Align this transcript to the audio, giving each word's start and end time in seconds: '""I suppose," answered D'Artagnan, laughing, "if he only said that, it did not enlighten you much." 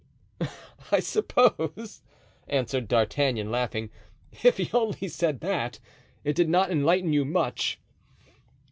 '""I 0.91 0.99
suppose," 0.99 2.01
answered 2.47 2.87
D'Artagnan, 2.87 3.51
laughing, 3.51 3.91
"if 4.41 4.57
he 4.57 4.67
only 4.73 5.07
said 5.07 5.41
that, 5.41 5.79
it 6.23 6.33
did 6.35 6.49
not 6.49 6.71
enlighten 6.71 7.13
you 7.13 7.23
much." 7.23 7.79